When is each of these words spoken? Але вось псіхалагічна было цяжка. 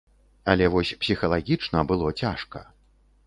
Але 0.51 0.69
вось 0.75 0.93
псіхалагічна 1.03 1.79
было 1.91 2.07
цяжка. 2.25 2.65